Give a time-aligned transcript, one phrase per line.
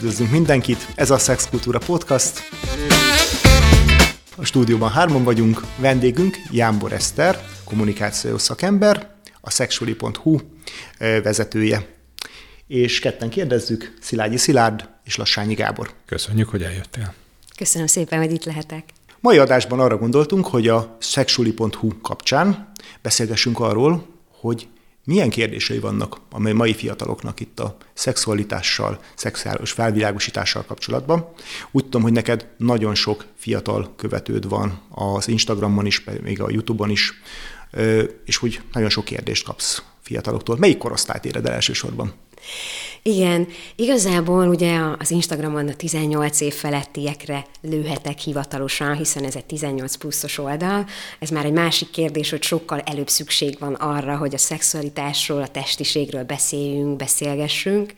[0.00, 2.40] üdvözlünk mindenkit, ez a Szexkultúra Podcast.
[4.36, 10.38] A stúdióban hárman vagyunk, vendégünk Jámbor Eszter, kommunikációs szakember, a sexually.hu
[10.98, 11.86] vezetője.
[12.66, 15.90] És ketten kérdezzük, Szilágyi Szilárd és Lassányi Gábor.
[16.06, 17.14] Köszönjük, hogy eljöttél.
[17.56, 18.84] Köszönöm szépen, hogy itt lehetek.
[19.20, 22.72] Mai adásban arra gondoltunk, hogy a sexually.hu kapcsán
[23.02, 24.06] beszélgessünk arról,
[24.40, 24.68] hogy
[25.10, 31.28] milyen kérdései vannak a mai fiataloknak itt a szexualitással, szexuális felvilágosítással kapcsolatban.
[31.70, 36.90] Úgy tudom, hogy neked nagyon sok fiatal követőd van az Instagramon is, még a YouTube-on
[36.90, 37.12] is,
[38.24, 40.56] és úgy nagyon sok kérdést kapsz fiataloktól.
[40.56, 42.12] Melyik korosztályt éred el elsősorban?
[43.02, 49.96] Igen, igazából ugye az Instagramon a 18 év felettiekre lőhetek hivatalosan, hiszen ez egy 18
[49.96, 50.86] pluszos oldal.
[51.18, 55.48] Ez már egy másik kérdés, hogy sokkal előbb szükség van arra, hogy a szexualitásról, a
[55.48, 57.94] testiségről beszéljünk, beszélgessünk.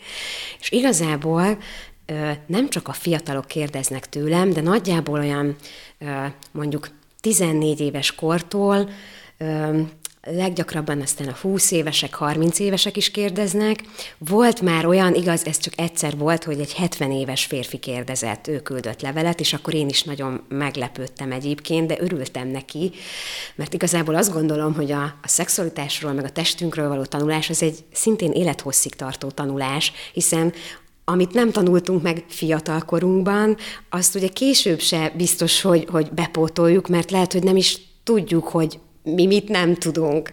[0.60, 1.58] És igazából
[2.46, 5.56] nem csak a fiatalok kérdeznek tőlem, de nagyjából olyan
[6.50, 6.88] mondjuk
[7.20, 8.90] 14 éves kortól
[10.30, 13.82] leggyakrabban aztán a 20 évesek, 30 évesek is kérdeznek.
[14.18, 18.60] Volt már olyan, igaz, ez csak egyszer volt, hogy egy 70 éves férfi kérdezett, ő
[18.60, 22.92] küldött levelet, és akkor én is nagyon meglepődtem egyébként, de örültem neki,
[23.54, 27.84] mert igazából azt gondolom, hogy a, a szexualitásról, meg a testünkről való tanulás, az egy
[27.92, 30.52] szintén élethosszig tartó tanulás, hiszen
[31.04, 33.56] amit nem tanultunk meg fiatalkorunkban,
[33.90, 38.78] azt ugye később se biztos, hogy, hogy bepótoljuk, mert lehet, hogy nem is tudjuk, hogy
[39.02, 40.32] mi mit nem tudunk.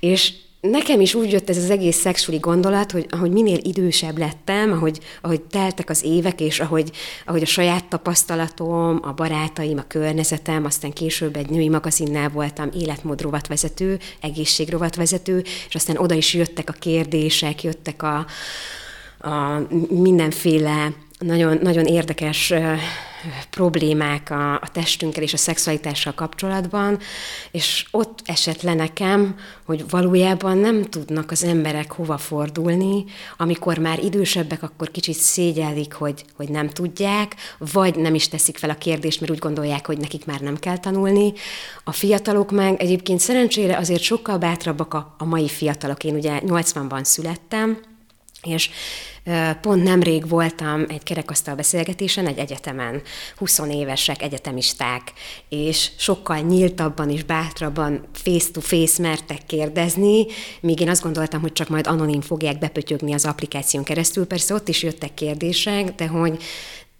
[0.00, 0.32] És
[0.70, 5.00] nekem is úgy jött ez az egész szexuális gondolat, hogy ahogy minél idősebb lettem, ahogy,
[5.22, 6.90] ahogy teltek az évek, és ahogy,
[7.26, 13.98] ahogy a saját tapasztalatom, a barátaim, a környezetem, aztán később egy női magazinnál voltam életmódrovatvezető,
[14.20, 18.26] egészségrovatvezető, és aztán oda is jöttek a kérdések, jöttek a,
[19.28, 20.92] a mindenféle
[21.26, 22.52] nagyon, nagyon érdekes
[23.50, 26.98] problémák a, a testünkkel és a szexualitással kapcsolatban,
[27.50, 33.04] és ott esett le nekem, hogy valójában nem tudnak az emberek hova fordulni,
[33.36, 37.34] amikor már idősebbek, akkor kicsit szégyellik, hogy, hogy nem tudják,
[37.72, 40.78] vagy nem is teszik fel a kérdést, mert úgy gondolják, hogy nekik már nem kell
[40.78, 41.32] tanulni.
[41.84, 46.04] A fiatalok meg egyébként szerencsére azért sokkal bátrabbak a, a mai fiatalok.
[46.04, 47.78] Én ugye 80-ban születtem,
[48.46, 48.70] és
[49.60, 53.02] Pont nemrég voltam egy kerekasztal beszélgetésen egy egyetemen,
[53.36, 55.12] 20 évesek, egyetemisták,
[55.48, 60.26] és sokkal nyíltabban és bátrabban face-to-face mertek kérdezni,
[60.60, 64.26] míg én azt gondoltam, hogy csak majd anonim fogják bepötyögni az applikáción keresztül.
[64.26, 66.42] Persze ott is jöttek kérdések, de hogy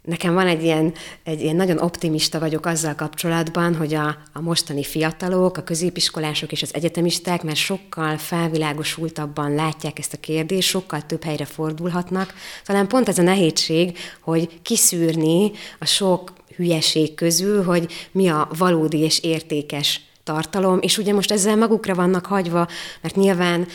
[0.05, 0.93] Nekem van egy ilyen,
[1.23, 6.61] egy ilyen nagyon optimista vagyok azzal kapcsolatban, hogy a, a mostani fiatalok, a középiskolások és
[6.61, 12.33] az egyetemisták már sokkal felvilágosultabban látják ezt a kérdést, sokkal több helyre fordulhatnak.
[12.65, 18.99] Talán pont ez a nehézség, hogy kiszűrni a sok hülyeség közül, hogy mi a valódi
[18.99, 22.67] és értékes tartalom, és ugye most ezzel magukra vannak hagyva,
[23.01, 23.67] mert nyilván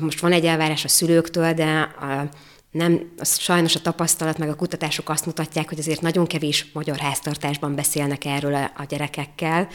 [0.00, 2.28] most van egy elvárás a szülőktől, de a,
[2.76, 6.98] nem, az sajnos a tapasztalat meg a kutatások azt mutatják, hogy azért nagyon kevés magyar
[6.98, 9.68] háztartásban beszélnek erről a, a gyerekekkel,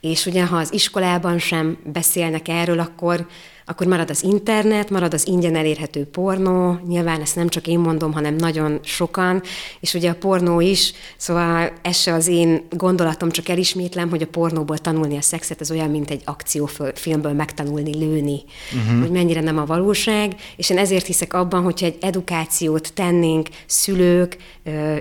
[0.00, 3.26] és ugye ha az iskolában sem beszélnek erről, akkor
[3.70, 8.12] akkor marad az internet, marad az ingyen elérhető pornó, nyilván ezt nem csak én mondom,
[8.12, 9.42] hanem nagyon sokan,
[9.80, 14.26] és ugye a pornó is, szóval ez se az én gondolatom, csak elismétlem, hogy a
[14.26, 18.42] pornóból tanulni a szexet, az olyan, mint egy akciófilmből megtanulni lőni,
[18.72, 19.00] uh-huh.
[19.00, 24.36] hogy mennyire nem a valóság, és én ezért hiszek abban, hogyha egy edukációt tennénk szülők,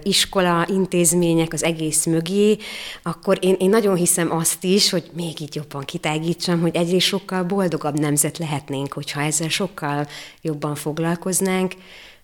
[0.04, 2.58] iskola, intézmények az egész mögé,
[3.04, 7.44] akkor én, én nagyon hiszem azt is, hogy még így jobban kitágítsam, hogy egyrészt sokkal
[7.44, 10.08] boldogabb nemzet lehet lehetnénk, hogyha ezzel sokkal
[10.42, 11.74] jobban foglalkoznánk,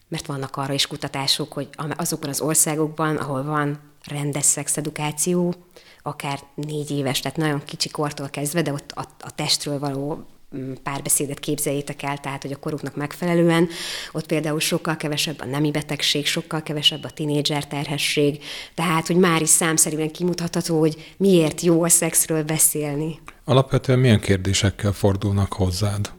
[0.07, 5.53] mert vannak arra is kutatások, hogy azokban az országokban, ahol van rendes szexedukáció,
[6.01, 10.73] akár négy éves, tehát nagyon kicsi kortól kezdve, de ott a, a testről való mm,
[10.83, 13.67] párbeszédet képzeljétek el, tehát hogy a koruknak megfelelően.
[14.11, 18.43] Ott például sokkal kevesebb a nemi betegség, sokkal kevesebb a tinédzser terhesség,
[18.73, 23.19] tehát hogy már is számszerűen kimutatható, hogy miért jó a szexről beszélni.
[23.45, 26.11] Alapvetően milyen kérdésekkel fordulnak hozzád?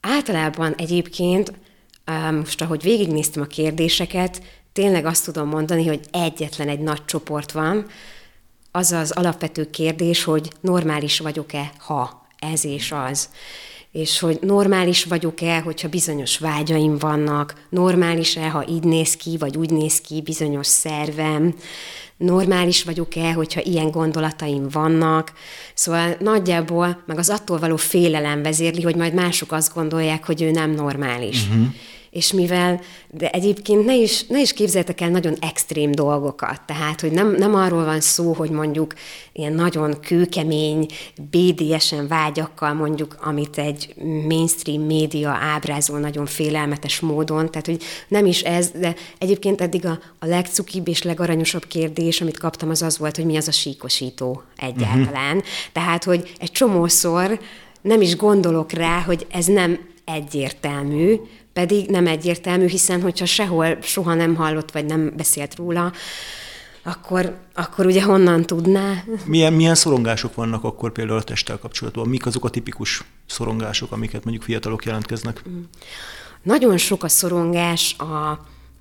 [0.00, 1.52] Általában egyébként,
[2.32, 4.42] most ahogy végignéztem a kérdéseket,
[4.72, 7.86] tényleg azt tudom mondani, hogy egyetlen egy nagy csoport van,
[8.70, 13.28] az az alapvető kérdés, hogy normális vagyok-e, ha ez és az.
[13.92, 19.70] És hogy normális vagyok-e, hogyha bizonyos vágyaim vannak, normális-e, ha így néz ki, vagy úgy
[19.70, 21.54] néz ki bizonyos szervem,
[22.16, 25.32] normális vagyok-e, hogyha ilyen gondolataim vannak.
[25.74, 30.50] Szóval nagyjából meg az attól való félelem vezérli, hogy majd mások azt gondolják, hogy ő
[30.50, 31.46] nem normális.
[31.48, 31.66] Uh-huh.
[32.10, 32.80] És mivel,
[33.10, 37.54] de egyébként ne is, ne is képzeltek el nagyon extrém dolgokat, tehát, hogy nem, nem
[37.54, 38.94] arról van szó, hogy mondjuk
[39.32, 40.86] ilyen nagyon kőkemény,
[41.30, 43.94] BDS-en vágyakkal mondjuk, amit egy
[44.28, 49.98] mainstream média ábrázol nagyon félelmetes módon, tehát, hogy nem is ez, de egyébként eddig a,
[50.18, 54.42] a legcukibb és legaranyosabb kérdés, amit kaptam, az az volt, hogy mi az a síkosító
[54.56, 55.36] egyáltalán.
[55.36, 55.52] Uh-huh.
[55.72, 57.40] Tehát, hogy egy csomószor
[57.80, 61.20] nem is gondolok rá, hogy ez nem egyértelmű,
[61.60, 65.92] pedig nem egyértelmű, hiszen hogyha sehol soha nem hallott, vagy nem beszélt róla,
[66.82, 69.04] akkor, akkor ugye honnan tudná?
[69.24, 72.08] Milyen, milyen szorongások vannak akkor például a testtel kapcsolatban?
[72.08, 75.42] Mik azok a tipikus szorongások, amiket mondjuk fiatalok jelentkeznek?
[76.42, 78.30] Nagyon sok a szorongás a,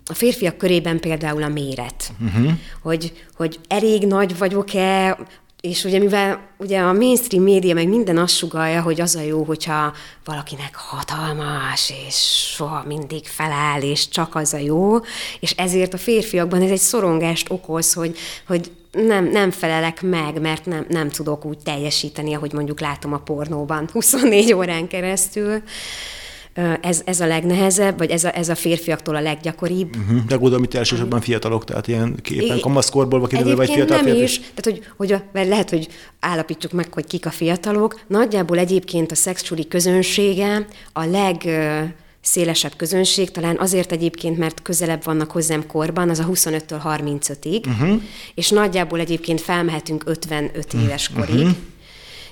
[0.05, 2.11] a férfiak körében például a méret.
[2.19, 2.51] Uh-huh.
[2.81, 5.17] Hogy, hogy elég nagy vagyok-e,
[5.61, 9.43] és ugye mivel ugye a mainstream média meg minden azt sugalja, hogy az a jó,
[9.43, 9.93] hogyha
[10.25, 12.15] valakinek hatalmas, és
[12.55, 14.97] soha mindig feláll, és csak az a jó,
[15.39, 18.17] és ezért a férfiakban ez egy szorongást okoz, hogy,
[18.47, 23.17] hogy nem, nem felelek meg, mert nem, nem tudok úgy teljesíteni, ahogy mondjuk látom a
[23.17, 25.61] pornóban 24 órán keresztül.
[26.81, 29.95] Ez, ez a legnehezebb, vagy ez a, ez a férfiaktól a leggyakoribb.
[29.95, 30.25] Uh-huh.
[30.25, 34.21] De gondolom, itt elsősorban fiatalok, tehát ilyen képen kamaszkorból kiderül, vagy fiatal nem férfi.
[34.21, 35.87] is, tehát hogy, hogy a, lehet, hogy
[36.19, 37.99] állapítsuk meg, hogy kik a fiatalok.
[38.07, 41.47] Nagyjából egyébként a szexuális közönsége a leg
[42.21, 48.01] szélesebb közönség, talán azért egyébként, mert közelebb vannak hozzám korban, az a 25-től 35-ig, uh-huh.
[48.35, 51.35] és nagyjából egyébként felmehetünk 55 éves korig.
[51.35, 51.55] Uh-huh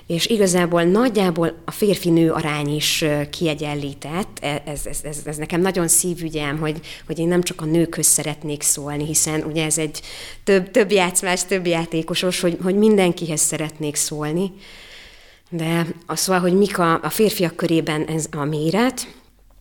[0.08, 4.38] és igazából nagyjából a férfi-nő arány is kiegyenlített.
[4.40, 8.06] E, ez, ez, ez, ez nekem nagyon szívügyem, hogy, hogy én nem csak a nőkhöz
[8.06, 10.00] szeretnék szólni, hiszen ugye ez egy
[10.44, 14.52] több, több játszmás, több játékosos, hogy, hogy mindenkihez szeretnék szólni.
[15.50, 19.06] De az szóval, hogy mik a, a férfiak körében ez a méret,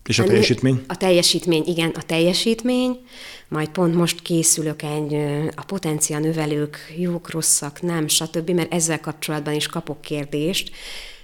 [0.07, 0.83] és a teljesítmény?
[0.87, 2.99] A teljesítmény, igen, a teljesítmény.
[3.47, 5.13] Majd pont most készülök egy
[5.55, 10.71] a potencia növelők, jók, rosszak, nem, stb., mert ezzel kapcsolatban is kapok kérdést.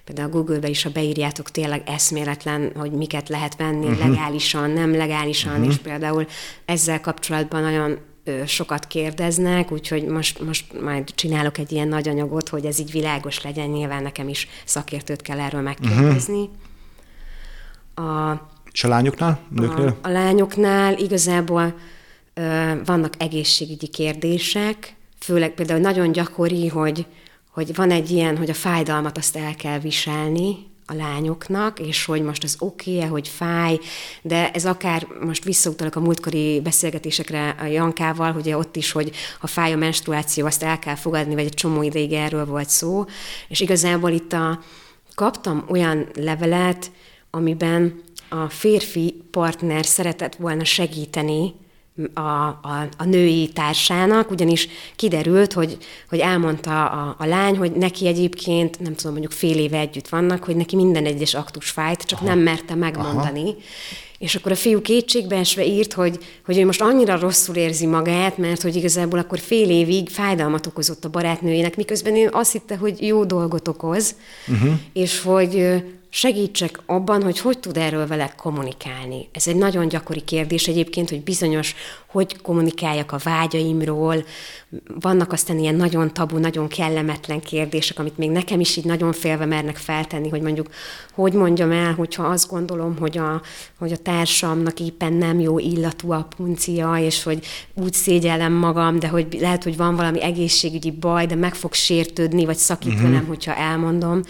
[0.03, 4.07] Például a Google-be is, ha beírjátok, tényleg eszméletlen, hogy miket lehet venni uh-huh.
[4.07, 5.67] legálisan, nem legálisan, uh-huh.
[5.67, 6.27] és például
[6.65, 7.97] ezzel kapcsolatban nagyon
[8.45, 13.41] sokat kérdeznek, úgyhogy most, most majd csinálok egy ilyen nagy anyagot, hogy ez így világos
[13.41, 16.49] legyen, nyilván nekem is szakértőt kell erről megkérdezni.
[17.95, 18.29] Uh-huh.
[18.29, 19.39] A és a lányoknál?
[19.49, 19.97] Nőknél?
[20.01, 21.75] A, a lányoknál igazából
[22.33, 27.05] ö, vannak egészségügyi kérdések, főleg például nagyon gyakori, hogy,
[27.51, 32.21] hogy van egy ilyen, hogy a fájdalmat azt el kell viselni a lányoknak, és hogy
[32.21, 33.79] most az oké -e, hogy fáj,
[34.21, 39.47] de ez akár most visszautalok a múltkori beszélgetésekre a Jankával, hogy ott is, hogy ha
[39.47, 43.05] fáj a menstruáció, azt el kell fogadni, vagy egy csomó ideig erről volt szó,
[43.47, 44.59] és igazából itt a,
[45.15, 46.91] kaptam olyan levelet,
[47.29, 48.01] amiben
[48.41, 51.53] a férfi partner szeretett volna segíteni
[52.13, 55.77] a, a, a női társának, ugyanis kiderült, hogy,
[56.09, 60.43] hogy elmondta a, a lány, hogy neki egyébként, nem tudom, mondjuk fél éve együtt vannak,
[60.43, 62.27] hogy neki minden egyes aktus fájt, csak Aha.
[62.27, 63.41] nem merte megmondani.
[63.41, 63.55] Aha.
[64.17, 68.61] És akkor a fiú kétségbeesve írt, hogy, hogy ő most annyira rosszul érzi magát, mert
[68.61, 73.25] hogy igazából akkor fél évig fájdalmat okozott a barátnőjének, miközben ő azt hitte, hogy jó
[73.25, 74.15] dolgot okoz,
[74.47, 74.73] uh-huh.
[74.93, 75.83] és hogy
[76.15, 79.29] segítsek abban, hogy hogy tud erről vele kommunikálni.
[79.31, 81.75] Ez egy nagyon gyakori kérdés egyébként, hogy bizonyos,
[82.07, 84.23] hogy kommunikáljak a vágyaimról.
[84.99, 89.45] Vannak aztán ilyen nagyon tabu, nagyon kellemetlen kérdések, amit még nekem is így nagyon félve
[89.45, 90.69] mernek feltenni, hogy mondjuk,
[91.13, 93.41] hogy mondjam el, hogyha azt gondolom, hogy a,
[93.79, 99.07] hogy a társamnak éppen nem jó illatú a puncia, és hogy úgy szégyellem magam, de
[99.07, 103.09] hogy lehet, hogy van valami egészségügyi baj, de meg fog sértődni, vagy szakít uh-huh.
[103.09, 104.21] velem, hogyha elmondom.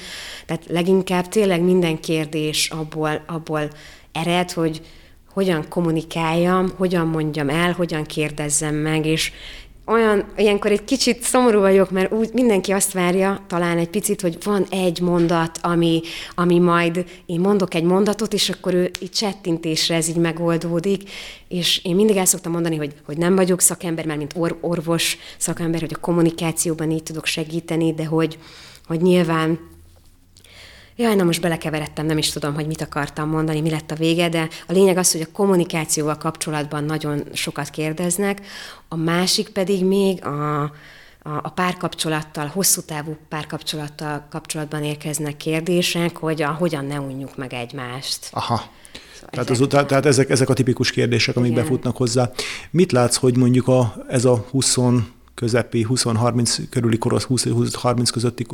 [0.45, 3.69] Tehát leginkább tényleg minden kérdés abból, abból
[4.11, 4.81] ered, hogy
[5.33, 9.31] hogyan kommunikáljam, hogyan mondjam el, hogyan kérdezzem meg, és
[9.85, 14.37] olyan, ilyenkor egy kicsit szomorú vagyok, mert úgy mindenki azt várja, talán egy picit, hogy
[14.43, 16.01] van egy mondat, ami,
[16.35, 21.09] ami majd én mondok egy mondatot, és akkor ő így csettintésre ez így megoldódik,
[21.47, 25.17] és én mindig el szoktam mondani, hogy, hogy nem vagyok szakember, mert mint or, orvos
[25.37, 28.37] szakember, hogy a kommunikációban így tudok segíteni, de hogy,
[28.87, 29.59] hogy nyilván
[30.95, 34.29] Jaj, na most belekeveredtem, nem is tudom, hogy mit akartam mondani, mi lett a vége,
[34.29, 38.41] de a lényeg az, hogy a kommunikációval kapcsolatban nagyon sokat kérdeznek,
[38.87, 40.69] a másik pedig még a, a,
[41.23, 48.27] a párkapcsolattal, hosszú távú párkapcsolattal kapcsolatban érkeznek kérdések, hogy a, hogyan ne unjuk meg egymást.
[48.31, 48.61] Aha.
[49.13, 51.63] Szóval tehát, az, tehát ezek, ezek a tipikus kérdések, amik Igen.
[51.63, 52.31] befutnak hozzá.
[52.71, 54.77] Mit látsz, hogy mondjuk a, ez a 20
[55.35, 58.45] közepi 20-30 körüli korosz, 20-30 közötti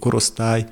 [0.00, 0.66] korosztály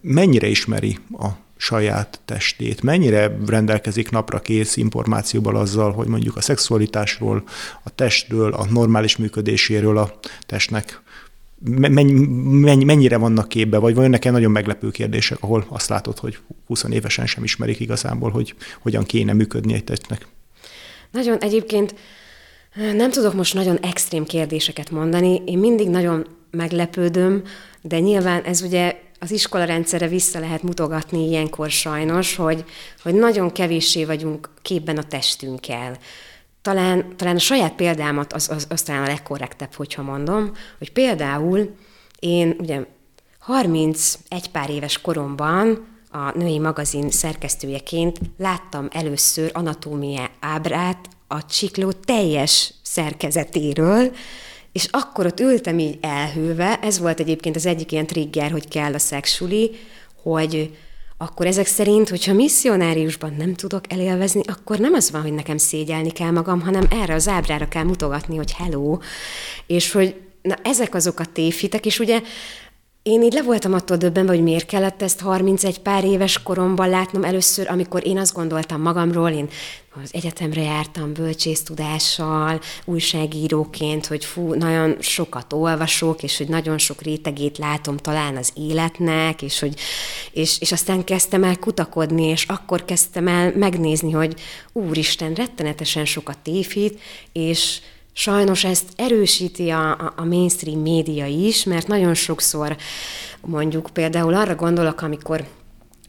[0.00, 2.82] mennyire ismeri a saját testét?
[2.82, 7.42] Mennyire rendelkezik napra kész információval azzal, hogy mondjuk a szexualitásról,
[7.84, 11.02] a testről, a normális működéséről a testnek
[11.64, 16.84] mennyi, mennyire vannak képbe, vagy vajon nekem nagyon meglepő kérdések, ahol azt látod, hogy 20
[16.90, 20.26] évesen sem ismerik igazából, hogy hogyan kéne működni egy testnek?
[21.10, 21.94] Nagyon egyébként
[22.74, 25.42] nem tudok most nagyon extrém kérdéseket mondani.
[25.46, 27.42] Én mindig nagyon meglepődöm,
[27.80, 32.64] de nyilván ez ugye az iskola rendszere vissza lehet mutogatni ilyenkor sajnos, hogy,
[33.02, 35.98] hogy nagyon kevéssé vagyunk képben a testünkkel.
[36.62, 41.74] Talán, talán a saját példámat az, az, az talán a legkorrektebb, hogyha mondom, hogy például
[42.18, 42.86] én ugye
[43.38, 52.72] 31 pár éves koromban a női magazin szerkesztőjeként láttam először anatómia ábrát a csikló teljes
[52.82, 54.12] szerkezetéről,
[54.72, 58.94] és akkor ott ültem így elhőve, ez volt egyébként az egyik ilyen trigger, hogy kell
[58.94, 59.70] a szexuli,
[60.22, 60.76] hogy
[61.18, 66.10] akkor ezek szerint, hogyha misszionáriusban nem tudok elélvezni, akkor nem az van, hogy nekem szégyelni
[66.10, 68.98] kell magam, hanem erre az ábrára kell mutogatni, hogy hello,
[69.66, 72.20] és hogy na, ezek azok a tévhitek, és ugye
[73.10, 77.24] én így le voltam attól döbbenve, hogy miért kellett ezt 31 pár éves koromban látnom.
[77.24, 79.48] Először, amikor én azt gondoltam magamról, én
[80.02, 87.58] az egyetemre jártam bölcsésztudással, újságíróként, hogy fú, nagyon sokat olvasok, és hogy nagyon sok rétegét
[87.58, 89.74] látom talán az életnek, és, hogy,
[90.32, 94.40] és, és aztán kezdtem el kutakodni, és akkor kezdtem el megnézni, hogy
[94.72, 97.00] úristen, rettenetesen sokat tévhit,
[97.32, 97.80] és
[98.12, 102.76] Sajnos ezt erősíti a, a mainstream média is, mert nagyon sokszor
[103.40, 105.44] mondjuk például arra gondolok, amikor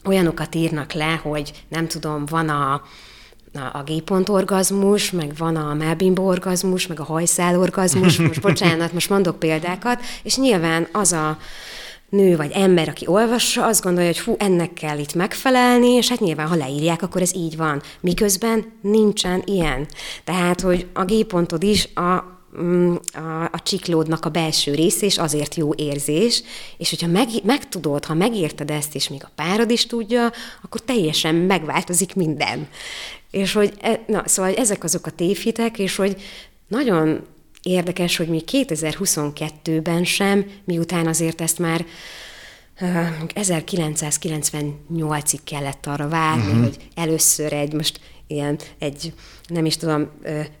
[0.04, 2.82] olyanokat írnak le, hogy nem tudom, van a, a,
[3.72, 10.00] a gépontorgazmus, meg van a melbimbo orgazmus, meg a hajszálorgazmus, most bocsánat, most mondok példákat,
[10.22, 11.38] és nyilván az a
[12.12, 16.20] nő vagy ember, aki olvassa, azt gondolja, hogy fú, ennek kell itt megfelelni, és hát
[16.20, 17.82] nyilván, ha leírják, akkor ez így van.
[18.00, 19.86] Miközben nincsen ilyen.
[20.24, 22.24] Tehát, hogy a G-pontod is a
[22.62, 26.42] mm, a, a csiklódnak a belső része, és azért jó érzés,
[26.76, 31.34] és hogyha meg, megtudod, ha megérted ezt, és még a párod is tudja, akkor teljesen
[31.34, 32.68] megváltozik minden.
[33.30, 36.16] És hogy, e, na, szóval ezek azok a tévhitek, és hogy
[36.68, 37.20] nagyon
[37.62, 41.84] Érdekes, hogy mi 2022-ben sem, miután azért ezt már
[43.34, 46.62] 1998-ig kellett arra várni, uh-huh.
[46.62, 48.00] hogy először egy, most
[48.32, 49.12] ilyen egy,
[49.46, 50.08] nem is tudom,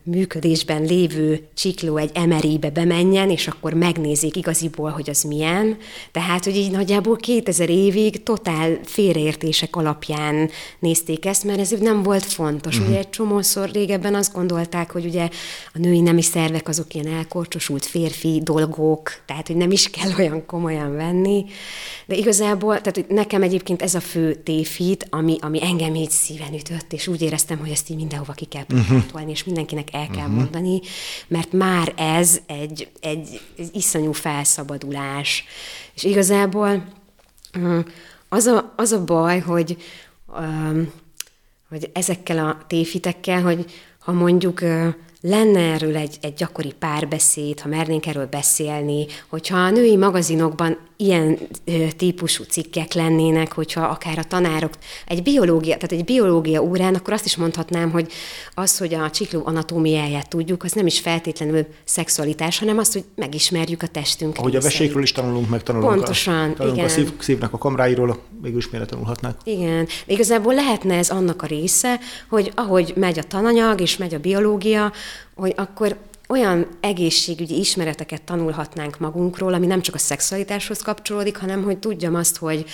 [0.02, 5.76] működésben lévő csikló egy emerébe bemenjen, és akkor megnézik igaziból, hogy az milyen.
[6.12, 12.24] Tehát, hogy így nagyjából 2000 évig totál félreértések alapján nézték ezt, mert ez nem volt
[12.24, 12.74] fontos.
[12.74, 12.90] Uh-huh.
[12.90, 15.28] Ugye egy csomószor régebben azt gondolták, hogy ugye
[15.74, 20.46] a női nemi szervek azok ilyen elkorcsosult férfi dolgok, tehát, hogy nem is kell olyan
[20.46, 21.44] komolyan venni.
[22.06, 26.54] De igazából, tehát hogy nekem egyébként ez a fő tévhit, ami, ami engem így szíven
[26.54, 29.30] ütött, és úgy éreztem, hogy ezt így mindenhova ki kell uh-huh.
[29.30, 30.34] és mindenkinek el kell uh-huh.
[30.34, 30.80] mondani,
[31.28, 35.44] mert már ez egy, egy, egy iszonyú felszabadulás.
[35.94, 36.84] És igazából
[38.28, 39.76] az a, az a baj, hogy,
[41.68, 44.60] hogy ezekkel a tévhitekkel, hogy ha mondjuk
[45.22, 51.38] lenne erről egy, egy gyakori párbeszéd, ha mernénk erről beszélni, hogyha a női magazinokban ilyen
[51.64, 54.72] ö, típusú cikkek lennének, hogyha akár a tanárok
[55.06, 58.12] egy biológia, tehát egy biológia órán, akkor azt is mondhatnám, hogy
[58.54, 63.82] az, hogy a csikló anatómiáját tudjuk, az nem is feltétlenül szexualitás, hanem az, hogy megismerjük
[63.82, 64.38] a testünket.
[64.38, 66.84] Ahogy a vesékről is tanulunk, meg tanulunk Pontosan, a, tanulunk igen.
[66.84, 69.36] a szív, szívnek a kamráiról, mégis miért tanulhatnák.
[69.44, 69.86] Igen.
[70.06, 71.98] Igazából lehetne ez annak a része,
[72.28, 74.92] hogy ahogy megy a tananyag és megy a biológia,
[75.34, 75.96] hogy akkor
[76.28, 82.36] olyan egészségügyi ismereteket tanulhatnánk magunkról, ami nem csak a szexualitáshoz kapcsolódik, hanem hogy tudjam azt,
[82.36, 82.64] hogy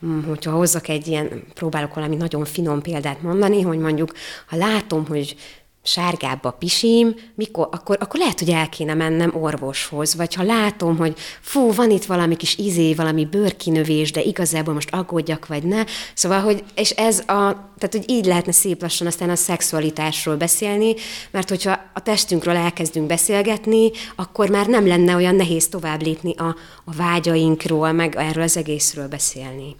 [0.00, 4.12] hm, hogyha hozzak egy ilyen, próbálok valami nagyon finom példát mondani, hogy mondjuk,
[4.46, 5.36] ha látom, hogy
[5.82, 10.96] sárgább a pisim, mikor, akkor, akkor lehet, hogy el kéne mennem orvoshoz, vagy ha látom,
[10.96, 15.84] hogy fú, van itt valami kis izé, valami bőrkinövés, de igazából most aggódjak, vagy ne.
[16.14, 20.94] Szóval, hogy, és ez a, tehát, hogy így lehetne szép lassan aztán a szexualitásról beszélni,
[21.30, 26.56] mert hogyha a testünkről elkezdünk beszélgetni, akkor már nem lenne olyan nehéz tovább lépni a,
[26.84, 29.76] a vágyainkról, meg erről az egészről beszélni.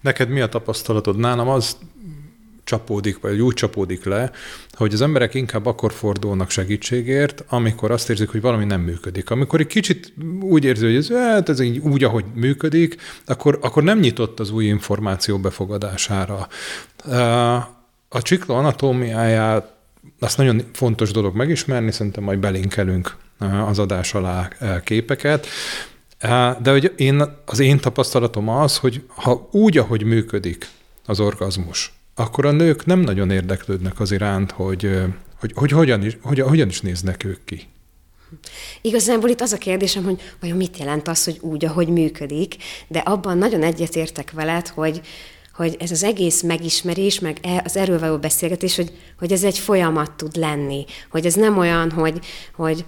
[0.00, 1.16] Neked mi a tapasztalatod?
[1.16, 1.76] Nálam az
[2.68, 4.30] csapódik, vagy úgy csapódik le,
[4.72, 9.30] hogy az emberek inkább akkor fordulnak segítségért, amikor azt érzik, hogy valami nem működik.
[9.30, 12.96] Amikor egy kicsit úgy érzi, hogy ez, hát ez így úgy, ahogy működik,
[13.26, 16.48] akkor, akkor nem nyitott az új információ befogadására.
[18.08, 19.72] A csikla anatómiáját
[20.20, 23.16] azt nagyon fontos dolog megismerni, szerintem majd belinkelünk
[23.66, 24.48] az adás alá
[24.84, 25.46] képeket.
[26.60, 30.68] De hogy én, az én tapasztalatom az, hogy ha úgy, ahogy működik,
[31.06, 34.90] az orgazmus, akkor a nők nem nagyon érdeklődnek az iránt, hogy,
[35.40, 37.68] hogy, hogy hogyan, is, hogyan, hogyan is néznek ők ki.
[38.80, 42.56] Igazából itt az a kérdésem, hogy vajon mit jelent az, hogy úgy, ahogy működik,
[42.88, 45.00] de abban nagyon egyetértek veled, hogy,
[45.54, 49.58] hogy ez az egész megismerés, meg e, az erről való beszélgetés, hogy, hogy ez egy
[49.58, 52.18] folyamat tud lenni, hogy ez nem olyan, hogy,
[52.54, 52.84] hogy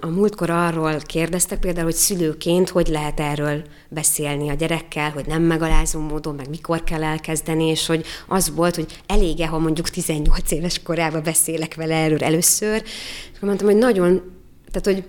[0.00, 5.42] a múltkor arról kérdeztek például, hogy szülőként hogy lehet erről beszélni a gyerekkel, hogy nem
[5.42, 10.50] megalázó módon, meg mikor kell elkezdeni, és hogy az volt, hogy elége, ha mondjuk 18
[10.50, 14.22] éves korában beszélek vele erről először, és akkor mondtam, hogy nagyon,
[14.72, 15.04] tehát hogy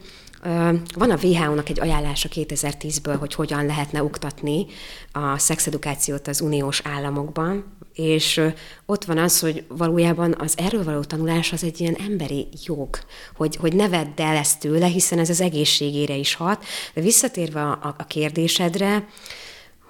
[0.95, 4.65] van a WHO-nak egy ajánlása 2010-ből, hogy hogyan lehetne oktatni
[5.11, 8.41] a szexedukációt az uniós államokban, és
[8.85, 12.99] ott van az, hogy valójában az erről való tanulás az egy ilyen emberi jog,
[13.35, 16.65] hogy, hogy ne vedd el ezt tőle, hiszen ez az egészségére is hat.
[16.93, 19.07] De visszatérve a, a kérdésedre,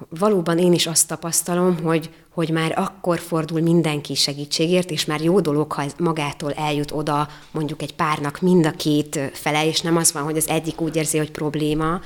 [0.09, 5.39] valóban én is azt tapasztalom, hogy, hogy már akkor fordul mindenki segítségért, és már jó
[5.39, 10.11] dolog, ha magától eljut oda mondjuk egy párnak mind a két fele, és nem az
[10.11, 11.99] van, hogy az egyik úgy érzi, hogy probléma,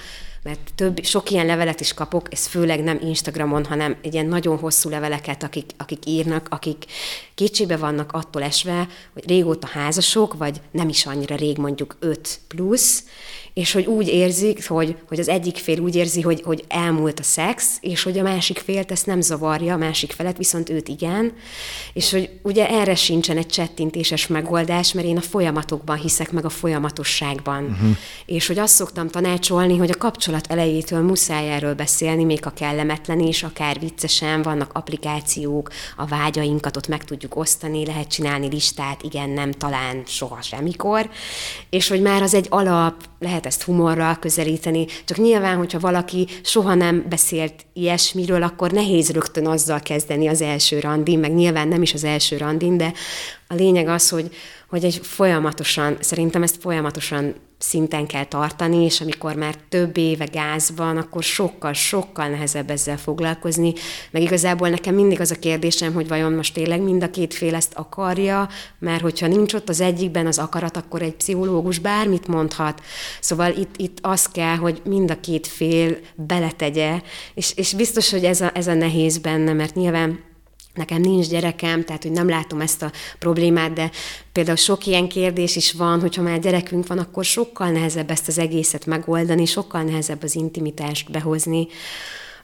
[0.43, 4.57] mert több, sok ilyen levelet is kapok, ez főleg nem Instagramon, hanem egy ilyen nagyon
[4.57, 6.85] hosszú leveleket, akik, akik írnak, akik
[7.35, 13.03] kétségbe vannak attól esve, hogy régóta házasok, vagy nem is annyira rég, mondjuk 5 plusz,
[13.59, 17.23] és hogy úgy érzik, hogy, hogy az egyik fél úgy érzi, hogy, hogy elmúlt a
[17.23, 21.33] szex, és hogy a másik félt ezt nem zavarja, a másik felet viszont őt igen,
[21.93, 26.49] és hogy ugye erre sincsen egy csettintéses megoldás, mert én a folyamatokban hiszek, meg a
[26.49, 27.63] folyamatosságban.
[27.63, 27.97] Uh-huh.
[28.25, 33.19] És hogy azt szoktam tanácsolni, hogy a kapcsolat elejétől muszáj erről beszélni, még a kellemetlen
[33.19, 39.29] is, akár viccesen, vannak applikációk, a vágyainkat ott meg tudjuk osztani, lehet csinálni listát, igen,
[39.29, 41.09] nem, talán, soha, semmikor,
[41.69, 46.73] és hogy már az egy alap, lehet ezt humorral közelíteni, csak nyilván, hogyha valaki soha
[46.73, 51.93] nem beszélt ilyesmiről, akkor nehéz rögtön azzal kezdeni az első randin, meg nyilván nem is
[51.93, 52.93] az első randin, de
[53.47, 54.29] a lényeg az, hogy,
[54.69, 60.71] hogy egy folyamatosan, szerintem ezt folyamatosan szinten kell tartani, és amikor már több éve gáz
[60.75, 63.73] van, akkor sokkal, sokkal nehezebb ezzel foglalkozni.
[64.11, 67.55] Meg igazából nekem mindig az a kérdésem, hogy vajon most tényleg mind a két fél
[67.55, 72.81] ezt akarja, mert hogyha nincs ott az egyikben az akarat, akkor egy pszichológus bármit mondhat.
[73.21, 77.01] Szóval itt, itt az kell, hogy mind a két fél beletegye,
[77.33, 80.28] és, és biztos, hogy ez a, ez a nehéz benne, mert nyilván
[80.79, 83.91] Nekem nincs gyerekem, tehát hogy nem látom ezt a problémát, de
[84.31, 88.37] például sok ilyen kérdés is van, hogyha már gyerekünk van, akkor sokkal nehezebb ezt az
[88.37, 91.67] egészet megoldani, sokkal nehezebb az intimitást behozni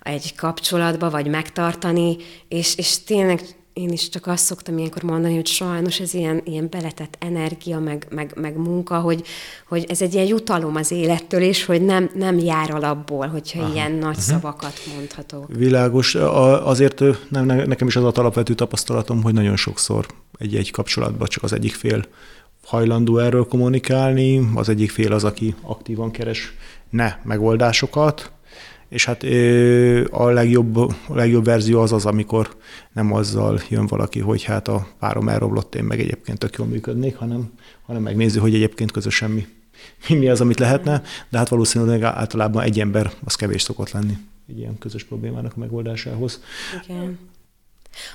[0.03, 2.17] egy kapcsolatba, vagy megtartani,
[2.47, 3.41] és, és tényleg
[3.75, 8.07] én is csak azt szoktam ilyenkor mondani, hogy sajnos ez ilyen, ilyen beletett energia, meg,
[8.09, 9.23] meg, meg munka, hogy,
[9.67, 13.73] hogy ez egy ilyen jutalom az élettől, és hogy nem, nem jár alapból, hogyha Aha.
[13.73, 14.23] ilyen nagy uh-huh.
[14.23, 15.45] szavakat mondhatok.
[15.55, 16.15] Világos.
[16.15, 20.05] Azért nem, nekem is az a alapvető tapasztalatom, hogy nagyon sokszor
[20.37, 22.05] egy-egy kapcsolatban csak az egyik fél
[22.65, 26.53] hajlandó erről kommunikálni, az egyik fél az, aki aktívan keres
[26.89, 28.31] ne megoldásokat,
[28.89, 29.23] és hát
[30.11, 32.55] a legjobb, a legjobb verzió az az, amikor
[32.93, 37.15] nem azzal jön valaki, hogy hát a párom elroblott, én meg egyébként tök jól működnék,
[37.15, 37.51] hanem,
[37.85, 39.47] hanem megnézi, hogy egyébként közösen mi,
[40.19, 44.17] mi, az, amit lehetne, de hát valószínűleg általában egy ember az kevés szokott lenni
[44.49, 46.43] egy ilyen közös problémának a megoldásához.
[46.87, 47.19] Igen.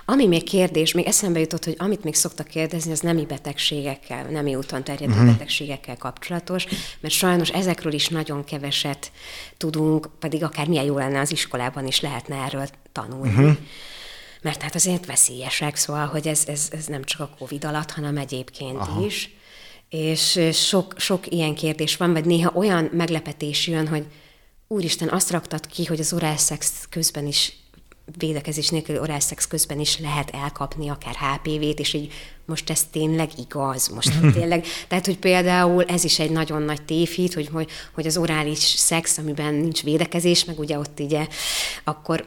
[0.04, 4.54] Ami még kérdés, még eszembe jutott, hogy amit még szoktak kérdezni, az nemi betegségekkel, nemi
[4.54, 5.30] úton terjedő uh-huh.
[5.30, 6.66] betegségekkel kapcsolatos,
[7.00, 9.12] mert sajnos ezekről is nagyon keveset
[9.56, 13.28] tudunk, pedig akár milyen jó lenne az iskolában is lehetne erről tanulni.
[13.28, 13.56] Uh-huh.
[14.42, 18.16] Mert hát azért veszélyesek, szóval, hogy ez, ez, ez nem csak a Covid alatt, hanem
[18.16, 19.04] egyébként Aha.
[19.04, 19.34] is.
[19.88, 24.06] És sok, sok ilyen kérdés van, vagy néha olyan meglepetés jön, hogy
[24.68, 27.52] úristen, azt raktad ki, hogy az orálszex közben is
[28.18, 32.12] védekezés nélkül orálszex közben is lehet elkapni akár HPV-t, és így
[32.46, 37.34] most ez tényleg igaz, most tényleg, tehát hogy például ez is egy nagyon nagy tévhit,
[37.34, 41.26] hogy, hogy, hogy az orális szex, amiben nincs védekezés, meg ugye ott ugye,
[41.84, 42.24] akkor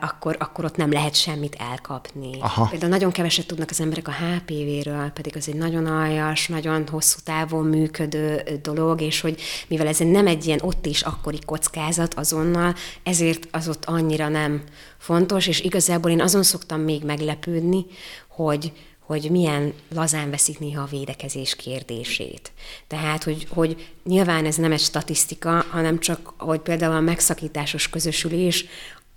[0.00, 2.36] akkor, akkor ott nem lehet semmit elkapni.
[2.40, 2.66] Aha.
[2.70, 7.18] Például nagyon keveset tudnak az emberek a HPV-ről, pedig az egy nagyon aljas, nagyon hosszú
[7.24, 12.74] távon működő dolog, és hogy mivel ez nem egy ilyen ott is akkori kockázat azonnal,
[13.02, 14.62] ezért az ott annyira nem
[14.98, 17.86] fontos, és igazából én azon szoktam még meglepődni,
[18.28, 18.72] hogy,
[19.06, 22.52] hogy milyen lazán veszik néha a védekezés kérdését.
[22.86, 28.66] Tehát, hogy, hogy nyilván ez nem egy statisztika, hanem csak, hogy például a megszakításos közösülés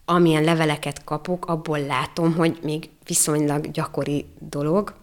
[0.05, 4.93] amilyen leveleket kapok, abból látom, hogy még viszonylag gyakori dolog,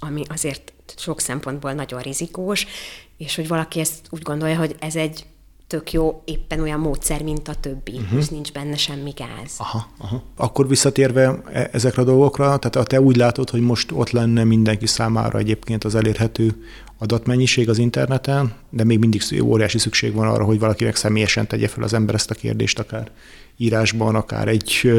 [0.00, 2.66] ami azért sok szempontból nagyon rizikós,
[3.16, 5.26] és hogy valaki ezt úgy gondolja, hogy ez egy
[5.66, 8.18] tök jó, éppen olyan módszer, mint a többi, uh-huh.
[8.18, 9.52] és nincs benne semmi gáz.
[9.56, 10.22] Aha, aha.
[10.36, 14.86] Akkor visszatérve e- ezekre a dolgokra, tehát te úgy látod, hogy most ott lenne mindenki
[14.86, 16.64] számára egyébként az elérhető
[16.98, 21.68] adatmennyiség az interneten, de még mindig óriási szükség van arra, hogy valaki meg személyesen tegye
[21.68, 23.10] fel az ember ezt a kérdést, akár
[23.56, 24.92] írásban, akár egy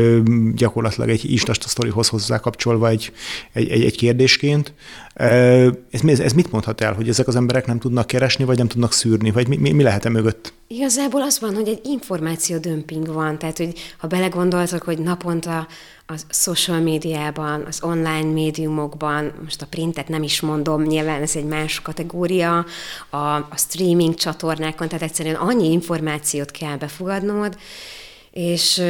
[0.56, 3.12] gyakorlatilag egy Insta sztorihoz hozzá kapcsolva egy,
[3.54, 4.74] egy, egy, egy kérdésként.
[5.14, 8.68] Ez, ez, ez mit mondhat el, hogy ezek az emberek nem tudnak keresni, vagy nem
[8.68, 10.54] tudnak szűrni, vagy mi, mi, mi lehet-e mögött?
[10.68, 15.68] Igazából az van, hogy egy információ dömping van, tehát hogy ha belegondoltok, hogy naponta
[16.08, 21.46] a social médiában, az online médiumokban, most a printet nem is mondom, nyilván ez egy
[21.46, 22.66] más kategória,
[23.10, 27.58] a, a streaming csatornákon, tehát egyszerűen annyi információt kell befogadnod,
[28.34, 28.82] és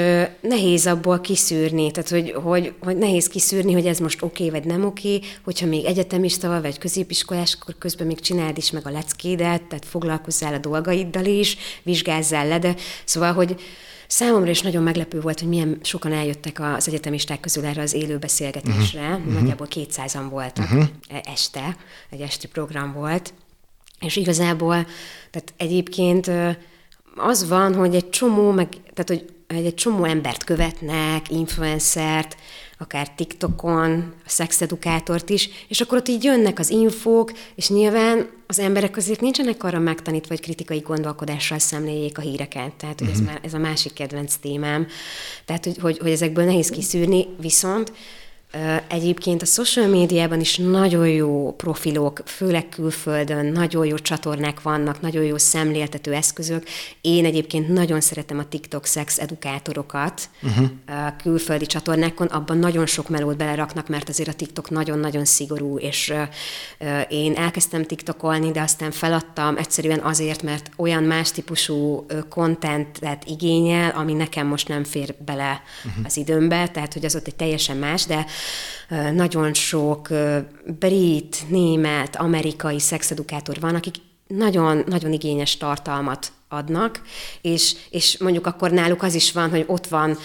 [0.42, 4.70] nehéz abból kiszűrni, tehát hogy, hogy, hogy nehéz kiszűrni, hogy ez most oké okay, vagy
[4.70, 8.88] nem oké, okay, hogyha még egyetemista vagy, vagy középiskolás, akkor közben még csináld is meg
[8.88, 12.76] a leckédet, tehát foglalkozzál a dolgaiddal is, vizsgázzál le, de
[13.06, 13.62] szóval, hogy
[14.08, 18.18] Számomra is nagyon meglepő volt, hogy milyen sokan eljöttek az egyetemisták közül erre az élő
[18.18, 19.08] beszélgetésre.
[19.08, 19.34] Uh-huh.
[19.34, 20.86] Nagyjából 200-an voltak uh-huh.
[21.24, 21.78] este,
[22.10, 23.34] egy esti program volt.
[24.00, 24.86] És igazából,
[25.32, 26.32] tehát egyébként
[27.16, 32.36] az van, hogy egy csomó, meg, tehát hogy egy csomó embert követnek, influencert,
[32.78, 38.60] akár TikTokon, a szexedukátort is, és akkor ott így jönnek az infók, és nyilván az
[38.60, 42.74] emberek azért nincsenek arra megtanítva, hogy kritikai gondolkodással szemléljék a híreket.
[42.74, 43.22] Tehát, hogy uh-huh.
[43.22, 43.30] ez, mhm.
[43.34, 44.88] már, ez a másik kedvenc témám.
[45.46, 47.92] Tehát, hogy, hogy, hogy ezekből nehéz kiszűrni, viszont
[48.88, 55.24] Egyébként a social médiában is nagyon jó profilok, főleg külföldön, nagyon jó csatornák vannak, nagyon
[55.24, 56.64] jó szemléltető eszközök.
[57.02, 60.68] Én egyébként nagyon szeretem a TikTok szex edukátorokat uh-huh.
[61.18, 66.14] külföldi csatornákon, abban nagyon sok melót beleraknak, mert azért a TikTok nagyon-nagyon szigorú, és
[67.10, 74.14] én elkezdtem TikTokolni, de aztán feladtam egyszerűen azért, mert olyan más típusú kontentet igényel, ami
[74.14, 76.06] nekem most nem fér bele uh-huh.
[76.06, 78.26] az időmbe, tehát hogy az ott egy teljesen más, de
[79.14, 80.10] nagyon sok
[80.80, 83.96] brit, német, amerikai szexedukátor van, akik
[84.28, 87.02] nagyon, nagyon igényes tartalmat adnak,
[87.42, 90.18] és, és mondjuk akkor náluk az is van, hogy ott van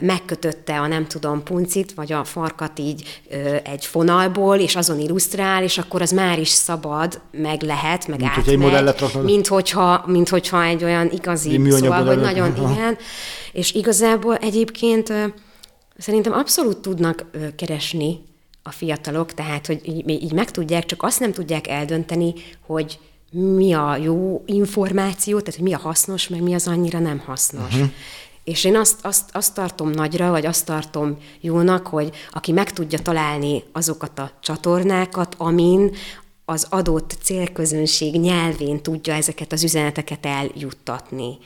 [0.00, 3.22] megkötötte a nem tudom puncit, vagy a farkat így
[3.64, 8.30] egy fonalból, és azon illusztrál, és akkor az már is szabad, meg lehet, meg mint
[8.30, 8.44] átmegy,
[9.12, 12.72] hogy mint, hogyha, mint hogyha egy olyan igazi, szóval, hogy nagyon, Aha.
[12.72, 12.98] igen,
[13.52, 15.12] és igazából egyébként
[15.98, 17.24] Szerintem abszolút tudnak
[17.56, 18.24] keresni
[18.62, 22.34] a fiatalok, tehát hogy így, így meg tudják, csak azt nem tudják eldönteni,
[22.66, 22.98] hogy
[23.30, 27.74] mi a jó információ, tehát hogy mi a hasznos, meg mi az annyira nem hasznos.
[27.74, 27.90] Uh-huh.
[28.44, 32.98] És én azt, azt, azt tartom nagyra, vagy azt tartom jónak, hogy aki meg tudja
[32.98, 35.96] találni azokat a csatornákat, amin
[36.44, 41.38] az adott célközönség nyelvén tudja ezeket az üzeneteket eljuttatni.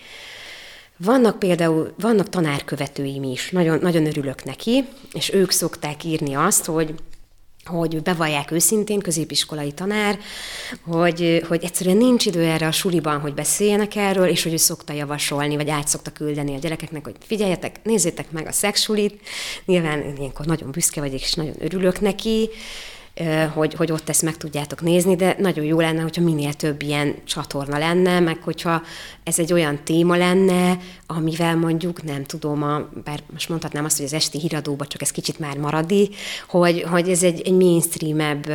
[1.04, 6.94] Vannak például, vannak tanárkövetőim is, nagyon, nagyon örülök neki, és ők szokták írni azt, hogy
[7.64, 10.18] hogy bevallják őszintén, középiskolai tanár,
[10.82, 14.92] hogy, hogy egyszerűen nincs idő erre a suliban, hogy beszéljenek erről, és hogy ő szokta
[14.92, 19.20] javasolni, vagy át szokta küldeni a gyerekeknek, hogy figyeljetek, nézzétek meg a szexulit.
[19.64, 22.50] Nyilván ilyenkor nagyon büszke vagyok, és nagyon örülök neki,
[23.54, 27.14] hogy, hogy ott ezt meg tudjátok nézni, de nagyon jó lenne, hogyha minél több ilyen
[27.24, 28.82] csatorna lenne, meg hogyha
[29.22, 34.06] ez egy olyan téma lenne, amivel mondjuk nem tudom, a, bár most mondhatnám azt, hogy
[34.06, 36.10] az esti híradóba csak ez kicsit már maradi,
[36.48, 38.46] hogy, hogy ez egy, egy mainstream-ebb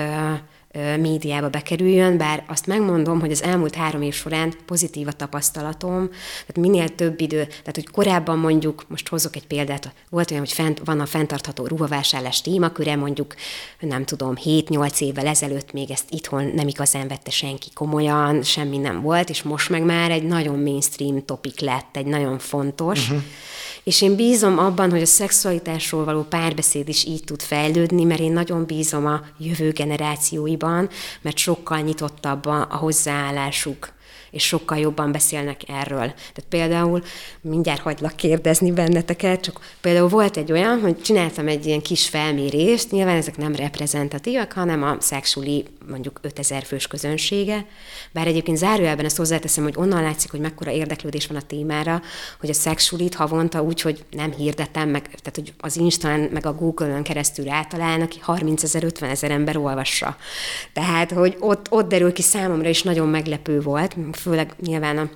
[0.99, 6.57] médiába bekerüljön, bár azt megmondom, hogy az elmúlt három év során pozitív a tapasztalatom, tehát
[6.57, 10.81] minél több idő, tehát hogy korábban mondjuk, most hozok egy példát, volt olyan, hogy fent,
[10.85, 13.35] van a fenntartható ruhavásárlás témaköre, mondjuk
[13.79, 19.01] nem tudom, 7-8 évvel ezelőtt még ezt itthon nem igazán vette senki komolyan, semmi nem
[19.01, 23.09] volt, és most meg már egy nagyon mainstream topik lett, egy nagyon fontos.
[23.09, 23.23] Uh-huh
[23.85, 28.31] és én bízom abban, hogy a szexualitásról való párbeszéd is így tud fejlődni, mert én
[28.31, 30.89] nagyon bízom a jövő generációiban,
[31.21, 33.93] mert sokkal nyitottabb a, hozzáállásuk
[34.35, 36.05] és sokkal jobban beszélnek erről.
[36.07, 37.03] Tehát például,
[37.41, 42.91] mindjárt hagylak kérdezni benneteket, csak például volt egy olyan, hogy csináltam egy ilyen kis felmérést,
[42.91, 47.65] nyilván ezek nem reprezentatívak, hanem a szexuli mondjuk 5000 fős közönsége,
[48.11, 52.01] bár egyébként zárójelben ezt hozzáteszem, hogy onnan látszik, hogy mekkora érdeklődés van a témára,
[52.39, 56.53] hogy a szexulit havonta úgy, hogy nem hirdetem, meg, tehát hogy az Instán, meg a
[56.53, 60.17] Google-ön keresztül általán, 30 ezer, 50 ezer ember olvassa.
[60.73, 65.09] Tehát, hogy ott, ott derül ki számomra is nagyon meglepő volt, főleg nyilván a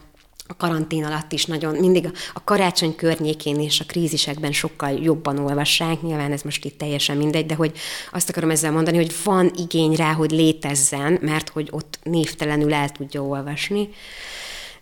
[0.51, 6.01] a karantén alatt is nagyon, mindig a karácsony környékén és a krízisekben sokkal jobban olvassák,
[6.01, 7.77] nyilván ez most itt teljesen mindegy, de hogy
[8.11, 12.89] azt akarom ezzel mondani, hogy van igény rá, hogy létezzen, mert hogy ott névtelenül el
[12.89, 13.89] tudja olvasni.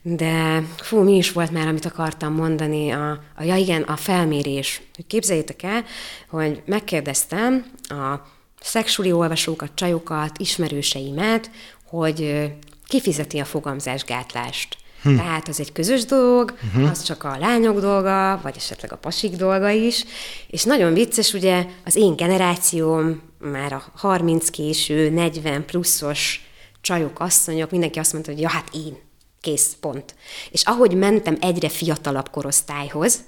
[0.02, 4.82] De fú, mi is volt már, amit akartam mondani, a, a ja igen, a felmérés.
[5.08, 5.84] Képzeljétek el,
[6.30, 8.16] hogy megkérdeztem a
[8.60, 11.52] szexuális olvasókat, csajokat, ismerőseimet,
[11.90, 12.52] hogy
[12.88, 14.78] kifizeti a fogamzásgátlást.
[15.02, 15.16] Hm.
[15.16, 16.90] Tehát az egy közös dolog, uh-huh.
[16.90, 20.06] az csak a lányok dolga, vagy esetleg a pasik dolga is.
[20.48, 26.50] És nagyon vicces, ugye az én generációm, már a 30 késő, 40 pluszos
[26.82, 28.98] csajok, asszonyok, mindenki azt mondta, hogy ja, hát én,
[29.42, 30.16] kész, pont.
[30.52, 33.20] És ahogy mentem egyre fiatalabb korosztályhoz,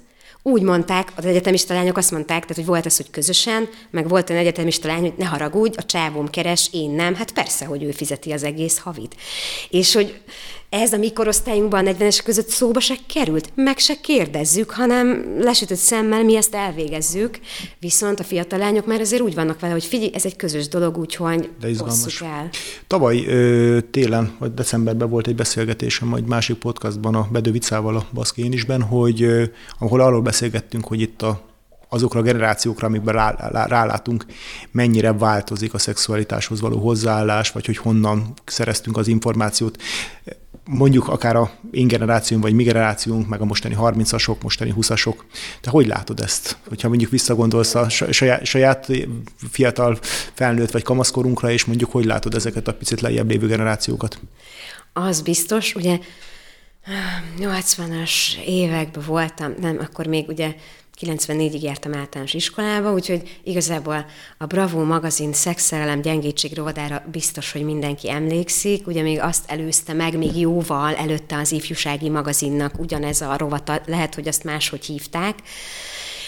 [0.42, 4.30] úgy mondták, az egyetemista lányok azt mondták, tehát, hogy volt ez, hogy közösen, meg volt
[4.30, 7.14] egy egyetemista lány, hogy ne haragudj, a csávóm keres, én nem.
[7.14, 9.16] Hát persze, hogy ő fizeti az egész havit.
[9.70, 10.20] És hogy
[10.70, 15.78] ez a mi korosztályunkban a 40-esek között szóba se került, meg se kérdezzük, hanem lesütött
[15.78, 17.40] szemmel mi ezt elvégezzük,
[17.78, 20.98] viszont a fiatal lányok már azért úgy vannak vele, hogy figyelj, ez egy közös dolog,
[20.98, 22.20] úgyhogy De izgalmas.
[22.20, 22.48] el.
[22.86, 28.06] Tavaly ö, télen, vagy decemberben volt egy beszélgetésem egy másik podcastban a Bedő Vicával a
[28.12, 29.44] Baszkénisben, hogy ö,
[29.78, 31.48] ahol arról beszélgettünk, hogy itt a
[31.92, 34.26] azokra a generációkra, amikben rá, rá, rálátunk,
[34.70, 39.76] mennyire változik a szexualitáshoz való hozzáállás, vagy hogy honnan szereztünk az információt
[40.70, 45.14] mondjuk akár a én generációm, vagy mi generációnk, meg a mostani 30-asok, mostani 20-asok.
[45.60, 46.56] Te hogy látod ezt?
[46.68, 48.86] Hogyha mondjuk visszagondolsz a saját, saját
[49.50, 49.98] fiatal
[50.34, 54.20] felnőtt vagy kamaszkorunkra, és mondjuk hogy látod ezeket a picit lejjebb lévő generációkat?
[54.92, 55.98] Az biztos, ugye
[57.38, 60.54] 80-as években voltam, nem, akkor még ugye
[61.00, 64.06] 94-ig jártam általános iskolába, úgyhogy igazából
[64.38, 68.86] a Bravo magazin szexszerelem gyengétség rovadára biztos, hogy mindenki emlékszik.
[68.86, 74.14] Ugye még azt előzte meg, még jóval előtte az ifjúsági magazinnak ugyanez a rovata, lehet,
[74.14, 75.38] hogy azt máshogy hívták,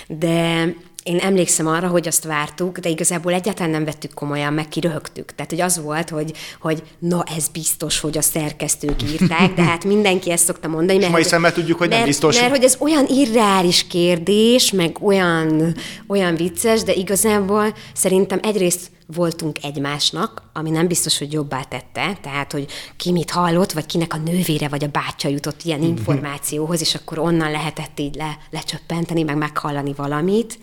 [0.06, 5.34] de én emlékszem arra, hogy azt vártuk, de igazából egyáltalán nem vettük komolyan, meg kiröhögtük.
[5.34, 9.84] Tehát, hogy az volt, hogy, hogy na, ez biztos, hogy a szerkesztők írták, de hát
[9.84, 10.98] mindenki ezt szokta mondani.
[10.98, 12.40] Mert, mai szemmel tudjuk, hogy mert, nem biztos.
[12.40, 15.74] Mert, hogy ez olyan irreális kérdés, meg olyan,
[16.06, 22.52] olyan vicces, de igazából szerintem egyrészt voltunk egymásnak, ami nem biztos, hogy jobbá tette, tehát,
[22.52, 25.88] hogy ki mit hallott, vagy kinek a nővére vagy a bátyja jutott ilyen mhm.
[25.88, 30.58] információhoz, és akkor onnan lehetett így le, lecsöppenteni, meg meghallani valamit.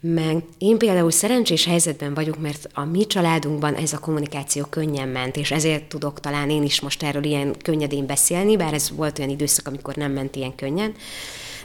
[0.00, 5.36] Meg én például szerencsés helyzetben vagyok, mert a mi családunkban ez a kommunikáció könnyen ment,
[5.36, 9.30] és ezért tudok talán én is most erről ilyen könnyedén beszélni, bár ez volt olyan
[9.30, 10.94] időszak, amikor nem ment ilyen könnyen,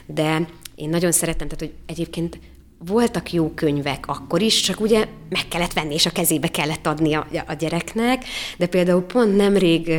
[0.06, 2.38] de én nagyon szeretem, tehát hogy egyébként
[2.86, 7.14] voltak jó könyvek akkor is, csak ugye meg kellett venni, és a kezébe kellett adni
[7.14, 8.24] a, a gyereknek,
[8.56, 9.92] de például pont nemrég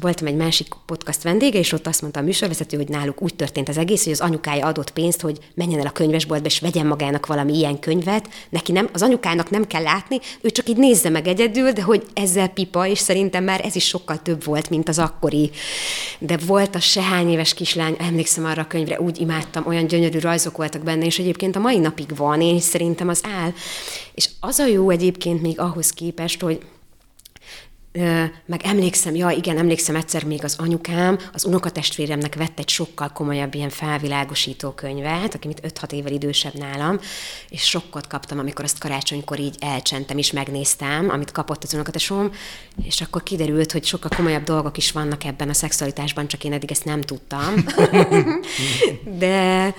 [0.00, 3.68] voltam egy másik podcast vendége, és ott azt mondta a műsorvezető, hogy náluk úgy történt
[3.68, 7.26] az egész, hogy az anyukája adott pénzt, hogy menjen el a könyvesboltba, és vegyen magának
[7.26, 8.28] valami ilyen könyvet.
[8.48, 12.02] Neki nem, az anyukának nem kell látni, ő csak így nézze meg egyedül, de hogy
[12.14, 15.50] ezzel pipa, és szerintem már ez is sokkal több volt, mint az akkori.
[16.18, 20.56] De volt a sehány éves kislány, emlékszem arra a könyvre, úgy imádtam, olyan gyönyörű rajzok
[20.56, 23.52] voltak benne, és egyébként a mai napig van, én szerintem az áll.
[24.14, 26.60] És az a jó egyébként még ahhoz képest, hogy
[28.46, 33.54] meg emlékszem, ja igen, emlékszem egyszer még az anyukám, az unokatestvéremnek vett egy sokkal komolyabb
[33.54, 36.98] ilyen felvilágosító könyvet, aki mit 5-6 évvel idősebb nálam,
[37.48, 42.30] és sokkot kaptam, amikor azt karácsonykor így elcsentem és megnéztem, amit kapott az unokatesom,
[42.82, 46.70] és akkor kiderült, hogy sokkal komolyabb dolgok is vannak ebben a szexualitásban, csak én eddig
[46.70, 47.54] ezt nem tudtam.
[49.18, 49.74] de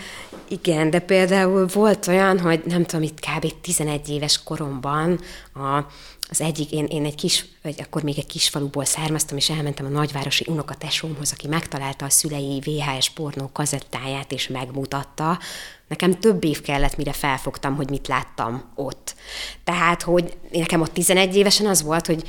[0.48, 3.54] igen, de például volt olyan, hogy nem tudom, itt kb.
[3.62, 5.20] 11 éves koromban
[5.54, 5.86] a
[6.30, 9.86] az egyik, én, én egy kis, vagy akkor még egy kis faluból származtam, és elmentem
[9.86, 15.40] a nagyvárosi unokatesómhoz, aki megtalálta a szülei VHS pornó kazettáját, és megmutatta.
[15.88, 19.16] Nekem több év kellett, mire felfogtam, hogy mit láttam ott.
[19.64, 22.24] Tehát, hogy nekem ott 11 évesen az volt, hogy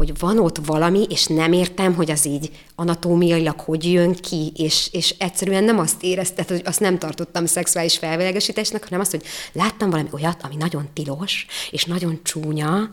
[0.00, 4.88] hogy van ott valami, és nem értem, hogy az így anatómiailag hogy jön ki, és,
[4.92, 9.90] és egyszerűen nem azt érezted, hogy azt nem tartottam szexuális felvilágosításnak, hanem azt, hogy láttam
[9.90, 12.90] valami olyat, ami nagyon tilos, és nagyon csúnya,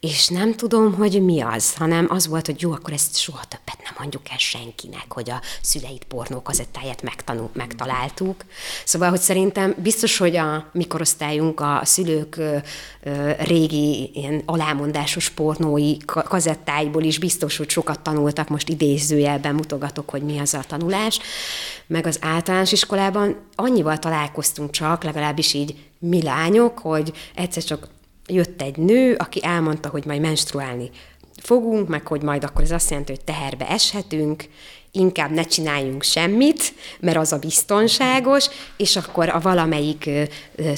[0.00, 3.78] és nem tudom, hogy mi az, hanem az volt, hogy jó, akkor ezt soha többet
[3.84, 8.44] nem mondjuk el senkinek, hogy a szüleit pornókazettáját megtanul, megtaláltuk.
[8.84, 12.40] Szóval, hogy szerintem biztos, hogy a mikorosztályunk, a szülők
[13.38, 20.38] régi ilyen alámondásos pornói kazettáiból is biztos, hogy sokat tanultak, most idézőjelben mutogatok, hogy mi
[20.38, 21.18] az a tanulás,
[21.86, 27.88] meg az általános iskolában annyival találkoztunk csak, legalábbis így mi lányok, hogy egyszer csak
[28.28, 30.90] jött egy nő, aki elmondta, hogy majd menstruálni
[31.36, 34.44] fogunk, meg hogy majd akkor ez azt jelenti, hogy teherbe eshetünk,
[34.92, 38.46] inkább ne csináljunk semmit, mert az a biztonságos,
[38.76, 40.10] és akkor a valamelyik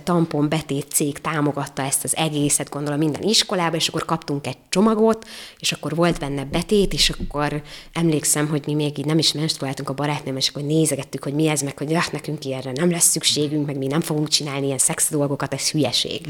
[0.04, 5.28] tampon betét cég támogatta ezt az egészet, gondolom minden iskolába, és akkor kaptunk egy csomagot,
[5.58, 9.88] és akkor volt benne betét, és akkor emlékszem, hogy mi még így nem is menstruáltunk
[9.88, 13.10] a barátnőm, és akkor nézegettük, hogy mi ez, meg hogy ah, nekünk ilyenre nem lesz
[13.10, 16.20] szükségünk, meg mi nem fogunk csinálni ilyen szex dolgokat, ez hülyeség.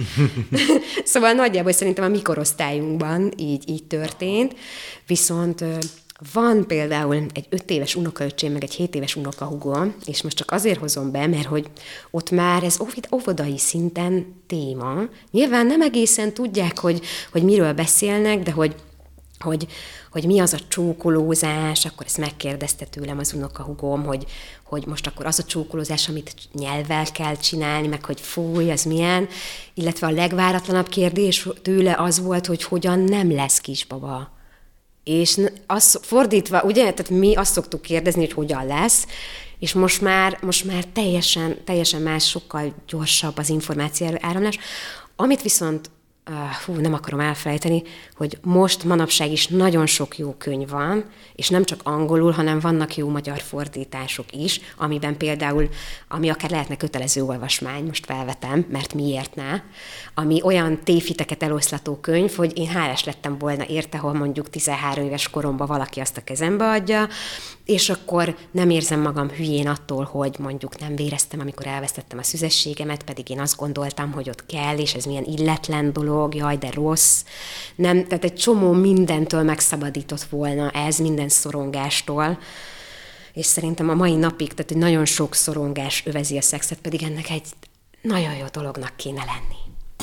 [1.04, 4.54] szóval nagyjából szerintem a mikorosztályunkban így, így történt,
[5.06, 5.64] viszont
[6.33, 10.78] van például egy öt éves unokaöcsém, meg egy hét éves unokahugom, és most csak azért
[10.78, 11.70] hozom be, mert hogy
[12.11, 12.78] ott már ez
[13.12, 14.94] óvodai szinten téma.
[15.30, 17.00] Nyilván nem egészen tudják, hogy,
[17.33, 18.74] hogy miről beszélnek, de hogy,
[19.38, 19.66] hogy,
[20.11, 24.26] hogy mi az a csókolózás, akkor ezt megkérdezte tőlem az unokahugom, hogy,
[24.64, 29.28] hogy most akkor az a csókolózás, amit nyelvvel kell csinálni, meg hogy fúj, az milyen,
[29.74, 34.38] illetve a legváratlanabb kérdés tőle az volt, hogy hogyan nem lesz kisbaba
[35.10, 39.06] és az fordítva, ugye, tehát mi azt szoktuk kérdezni, hogy hogyan lesz,
[39.58, 44.58] és most már, most már teljesen, teljesen más, sokkal gyorsabb az információ áramlás.
[45.16, 45.90] Amit viszont
[46.64, 47.82] hú, nem akarom elfelejteni,
[48.16, 52.96] hogy most manapság is nagyon sok jó könyv van, és nem csak angolul, hanem vannak
[52.96, 55.68] jó magyar fordítások is, amiben például,
[56.08, 59.60] ami akár lehetne kötelező olvasmány, most felvetem, mert miért ne,
[60.14, 65.28] ami olyan tévhiteket eloszlató könyv, hogy én hálás lettem volna érte, ha mondjuk 13 éves
[65.28, 67.08] koromban valaki azt a kezembe adja,
[67.64, 73.02] és akkor nem érzem magam hülyén attól, hogy mondjuk nem véreztem, amikor elvesztettem a szüzességemet,
[73.02, 77.24] pedig én azt gondoltam, hogy ott kell, és ez milyen illetlen dolog, jaj, de rossz.
[77.74, 82.38] Nem, tehát egy csomó mindentől megszabadított volna ez, minden szorongástól
[83.33, 87.30] és szerintem a mai napig, tehát egy nagyon sok szorongás övezi a szexet, pedig ennek
[87.30, 87.42] egy
[88.02, 89.59] nagyon jó dolognak kéne lenni.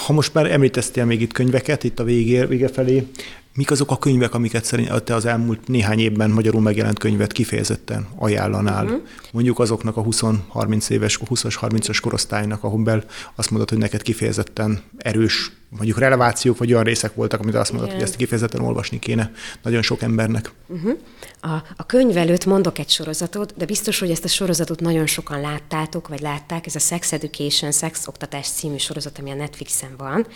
[0.06, 3.08] Ha most már említeztél még itt könyveket, itt a végé, vége felé,
[3.58, 8.08] Mik azok a könyvek, amiket szerint te az elmúlt néhány évben magyarul megjelent könyvet kifejezetten
[8.16, 8.86] ajánlanál?
[8.86, 9.02] Uh-huh.
[9.32, 13.04] Mondjuk azoknak a 20-30 éves, 20-as, 30-as korosztálynak, ahol
[13.36, 17.88] azt mondod, hogy neked kifejezetten erős, mondjuk relevációk, vagy olyan részek voltak, amit azt mondod,
[17.88, 18.00] Igen.
[18.00, 20.52] hogy ezt kifejezetten olvasni kéne nagyon sok embernek.
[20.68, 20.98] Uh-huh.
[21.42, 25.42] A, a könyv előtt mondok egy sorozatot, de biztos, hogy ezt a sorozatot nagyon sokan
[25.42, 30.28] láttátok, vagy látták, ez a Sex Education, Sex Oktatás című sorozat, ami a Netflixen van,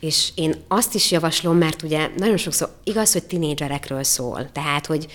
[0.00, 5.06] és én azt is javaslom, mert ugye nagyon sokszor igaz, hogy tinédzserekről szól, tehát, hogy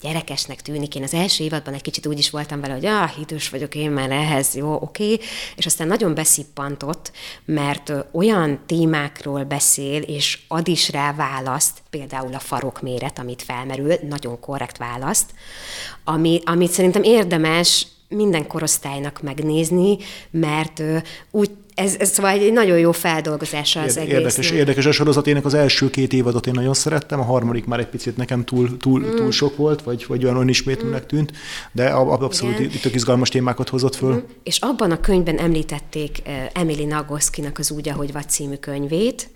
[0.00, 0.94] gyerekesnek tűnik.
[0.94, 3.90] Én az első évadban egy kicsit úgy is voltam vele, hogy ah, idős vagyok én
[3.90, 5.12] már ehhez, jó, oké.
[5.12, 5.26] Okay.
[5.56, 7.12] És aztán nagyon beszippantott,
[7.44, 14.40] mert olyan témákról beszél, és ad is rá választ, például a farokméret, amit felmerül, nagyon
[14.40, 15.30] korrekt választ,
[16.04, 19.96] ami, amit szerintem érdemes minden korosztálynak megnézni,
[20.30, 20.82] mert
[21.30, 24.12] úgy ez, ez szóval egy nagyon jó feldolgozása az egész.
[24.12, 25.26] Érdekes, érdekes a sorozat.
[25.26, 28.76] Én az első két évadot én nagyon szerettem, a harmadik már egy picit nekem túl,
[28.76, 29.16] túl, mm.
[29.16, 31.06] túl sok volt, vagy, vagy olyan önismétlőnek mm.
[31.06, 31.32] tűnt,
[31.72, 32.70] de abszolút Igen.
[32.84, 34.14] itt izgalmas témákat hozott föl.
[34.14, 34.18] Mm.
[34.42, 39.28] És abban a könyvben említették Emily Nagoskinak az Úgy, ahogy vagy című könyvét,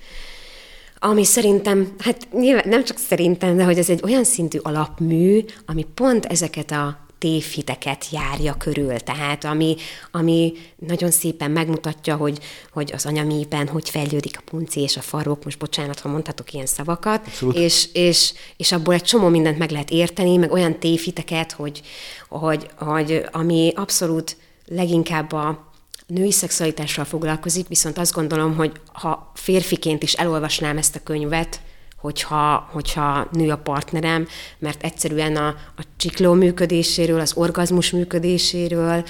[0.99, 5.87] ami szerintem, hát nyilván nem csak szerintem, de hogy ez egy olyan szintű alapmű, ami
[5.95, 9.77] pont ezeket a tévhiteket járja körül, tehát ami,
[10.11, 12.39] ami nagyon szépen megmutatja, hogy,
[12.73, 16.67] hogy az anyamében hogy fejlődik a punci és a farok, most bocsánat, ha mondhatok ilyen
[16.67, 21.83] szavakat, és, és, és abból egy csomó mindent meg lehet érteni, meg olyan tévhiteket, hogy,
[22.29, 25.73] hogy, hogy ami abszolút leginkább a
[26.07, 31.61] női szexualitással foglalkozik, viszont azt gondolom, hogy ha férfiként is elolvasnám ezt a könyvet,
[32.01, 34.27] hogyha, hogyha nő a partnerem,
[34.59, 39.05] mert egyszerűen a, a csikló működéséről, az orgazmus működéséről,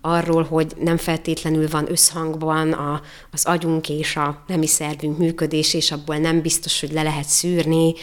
[0.00, 5.92] arról, hogy nem feltétlenül van összhangban a, az agyunk és a nemi szervünk működés, és
[5.92, 7.94] abból nem biztos, hogy le lehet szűrni,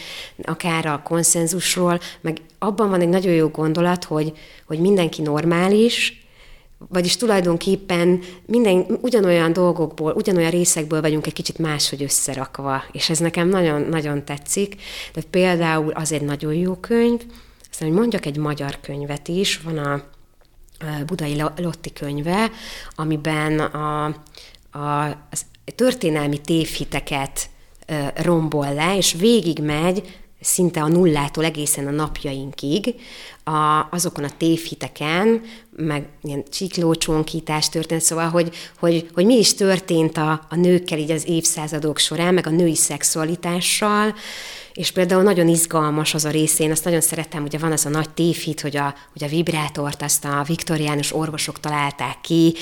[0.43, 4.34] akár a konszenzusról, meg abban van egy nagyon jó gondolat, hogy,
[4.65, 6.25] hogy mindenki normális,
[6.78, 13.48] vagyis tulajdonképpen minden, ugyanolyan dolgokból, ugyanolyan részekből vagyunk egy kicsit máshogy összerakva, és ez nekem
[13.48, 14.76] nagyon-nagyon tetszik.
[15.14, 17.22] De például az egy nagyon jó könyv,
[17.70, 20.04] aztán, hogy mondjak egy magyar könyvet is, van a
[21.06, 22.52] Budai Lotti könyve,
[22.96, 24.06] amiben a,
[24.72, 27.50] a, az történelmi tévhiteket
[28.16, 32.96] rombol le, és végigmegy szinte a nullától egészen a napjainkig,
[33.44, 35.42] a, azokon a tévhiteken,
[35.76, 41.12] meg ilyen csiklócsonkítás történt, szóval, hogy, hogy, hogy mi is történt a, a nőkkel így
[41.12, 44.14] az évszázadok során, meg a női szexualitással,
[44.76, 47.89] És például nagyon izgalmas az a rész, én azt nagyon szerettem, ugye van az a
[47.89, 52.53] nagy tévhit, hogy a, hogy a vibrátort azt a viktoriánus orvosok találták ki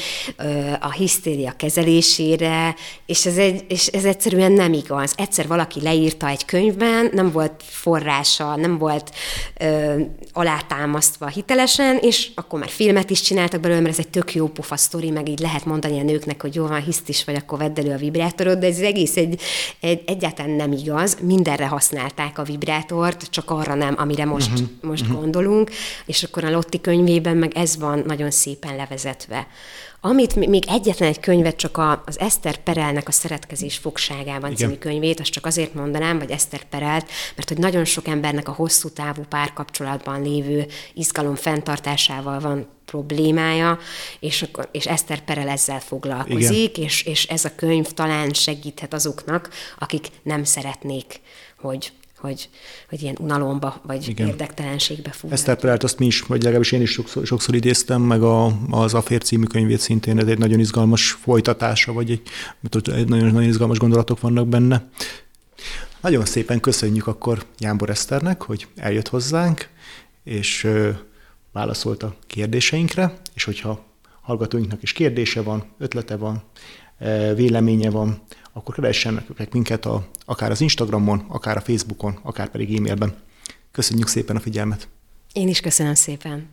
[0.80, 5.14] a hisztéria kezelésére, és ez, egy, és ez egyszerűen nem igaz.
[5.18, 9.11] Egyszer valaki leírta egy könyvben, nem volt forrása, nem volt
[9.59, 10.01] ö,
[10.34, 14.78] alátámasztva hitelesen, és akkor már filmet is csináltak belőle, mert ez egy tök jó pofa
[14.78, 17.80] sztori, meg így lehet mondani a nőknek, hogy jó van, hiszt is vagy, akkor vedd
[17.80, 19.41] elő a vibrátorod, de ez egész egy,
[19.80, 21.18] egy, egyáltalán nem igaz.
[21.22, 21.68] Mindenre
[22.04, 24.68] használták a vibrátort, csak arra nem, amire most, uh-huh.
[24.82, 25.20] most uh-huh.
[25.20, 25.72] gondolunk,
[26.06, 29.47] és akkor a Lotti könyvében meg ez van nagyon szépen levezetve.
[30.01, 34.56] Amit még egyetlen egy könyvet, csak a, az Eszter Perelnek a Szeretkezés fogságában Igen.
[34.56, 38.51] című könyvét, azt csak azért mondanám, vagy Eszter Perelt, mert hogy nagyon sok embernek a
[38.51, 43.80] hosszú távú párkapcsolatban lévő izgalom fenntartásával van problémája,
[44.20, 49.49] és, akkor, és Eszter Perel ezzel foglalkozik, és, és ez a könyv talán segíthet azoknak,
[49.80, 51.22] akik nem szeretnék,
[51.64, 51.91] hogy
[52.24, 52.49] hogy,
[52.89, 54.28] hogy ilyen unalomba vagy Igen.
[54.28, 55.32] érdektelenségbe fúr.
[55.32, 58.93] Eszter Perelt azt mi is, vagy legalábbis én is sokszor, sokszor idéztem, meg a, az
[58.93, 62.22] Afér című könyvét szintén, ez egy nagyon izgalmas folytatása, vagy egy,
[62.93, 64.89] egy nagyon, nagyon izgalmas gondolatok vannak benne.
[66.01, 69.70] Nagyon szépen köszönjük akkor Jámbor Eszternek, hogy eljött hozzánk,
[70.24, 70.68] és
[71.51, 73.86] válaszolt a kérdéseinkre, és hogyha
[74.22, 76.43] hallgatóinknak is kérdése van, ötlete van,
[77.36, 78.22] véleménye van,
[78.54, 83.16] akkor keressenek őket minket a, akár az Instagramon, akár a Facebookon, akár pedig e-mailben.
[83.72, 84.88] Köszönjük szépen a figyelmet!
[85.34, 86.47] Én is köszönöm szépen!